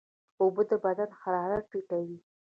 [0.41, 2.17] اوبه د بدن حرارت ټیټوي.